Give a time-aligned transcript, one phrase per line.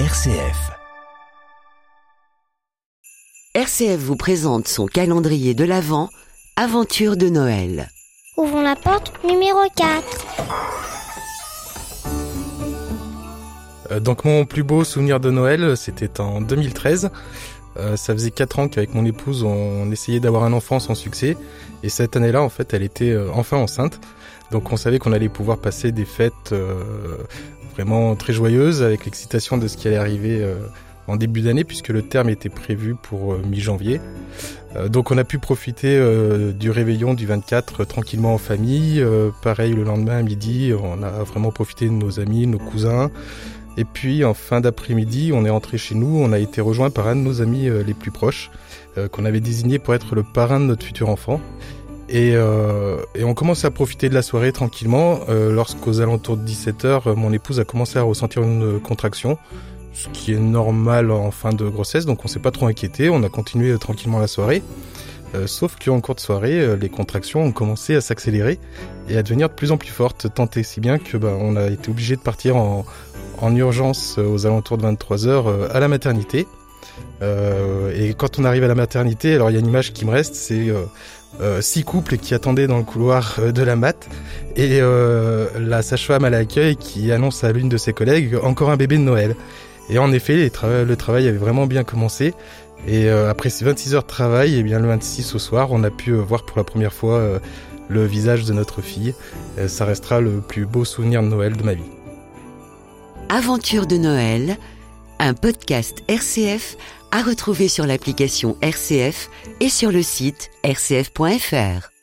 [0.00, 0.72] RCF.
[3.54, 6.10] RCF vous présente son calendrier de l'Avent,
[6.56, 7.88] Aventure de Noël.
[8.36, 10.04] Ouvrons la porte numéro 4.
[13.92, 17.10] Euh, Donc mon plus beau souvenir de Noël, c'était en 2013.
[17.76, 21.36] Euh, ça faisait 4 ans qu'avec mon épouse, on essayait d'avoir un enfant sans succès.
[21.84, 24.00] Et cette année-là, en fait, elle était euh, enfin enceinte.
[24.50, 27.16] Donc on savait qu'on allait pouvoir passer des fêtes euh,
[27.74, 30.54] vraiment très joyeuses avec l'excitation de ce qui allait arriver euh,
[31.06, 34.00] en début d'année puisque le terme était prévu pour euh, mi-janvier.
[34.76, 36.00] Euh, donc on a pu profiter
[36.54, 39.04] du réveillon du 24 euh, tranquillement en famille.
[39.42, 43.10] Pareil le lendemain à midi, on a vraiment profité de nos amis, nos cousins.
[43.76, 47.08] Et puis en fin d'après-midi, on est rentré chez nous, on a été rejoint par
[47.08, 48.52] un de nos amis les plus proches,
[49.10, 51.40] qu'on avait désigné pour être le parrain de notre futur enfant.
[52.14, 56.46] Et, euh, et on commence à profiter de la soirée tranquillement, euh, lorsqu'aux alentours de
[56.46, 59.36] 17h, mon épouse a commencé à ressentir une contraction,
[59.92, 63.24] ce qui est normal en fin de grossesse, donc on s'est pas trop inquiété, on
[63.24, 64.62] a continué euh, tranquillement la soirée.
[65.34, 68.60] Euh, sauf qu'en cours de soirée, euh, les contractions ont commencé à s'accélérer
[69.08, 71.56] et à devenir de plus en plus fortes, tant et si bien que bah, on
[71.56, 72.84] a été obligé de partir en,
[73.38, 76.46] en urgence euh, aux alentours de 23h euh, à la maternité.
[77.22, 80.04] Euh, et quand on arrive à la maternité, alors il y a une image qui
[80.04, 80.84] me reste, c'est euh,
[81.40, 84.08] euh, six couples qui attendaient dans le couloir de la mat
[84.56, 88.96] et la sage-femme à l'accueil qui annonce à l'une de ses collègues encore un bébé
[88.96, 89.34] de Noël.
[89.90, 92.34] Et en effet, le travail avait vraiment bien commencé.
[92.86, 95.90] Et après ces 26 heures de travail, et bien le 26 au soir, on a
[95.90, 97.40] pu voir pour la première fois
[97.88, 99.14] le visage de notre fille.
[99.66, 101.82] Ça restera le plus beau souvenir de Noël de ma vie.
[103.28, 104.56] Aventure de Noël,
[105.18, 106.76] un podcast RCF
[107.10, 111.93] à retrouver sur l'application RCF et sur le site rcf.fr.